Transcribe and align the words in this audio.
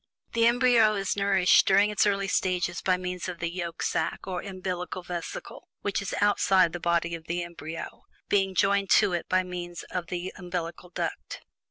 The 0.33 0.47
embryo 0.47 0.95
is 0.95 1.15
nourished 1.15 1.67
during 1.67 1.91
its 1.91 2.07
earlier 2.07 2.27
stages 2.27 2.81
by 2.81 2.97
means 2.97 3.29
of 3.29 3.37
the 3.37 3.51
"yolk 3.51 3.83
sack," 3.83 4.25
or 4.25 4.41
"umbilical 4.41 5.03
vesicle," 5.03 5.67
which 5.83 6.01
is 6.01 6.15
outside 6.19 6.73
the 6.73 6.79
body 6.79 7.13
of 7.13 7.25
the 7.25 7.43
embryo, 7.43 8.05
being 8.27 8.55
joined 8.55 8.89
to 8.89 9.13
it 9.13 9.29
by 9.29 9.43
means 9.43 9.83
of 9.91 10.07
the 10.07 10.33
umbilical 10.35 10.89
duct. 10.89 11.41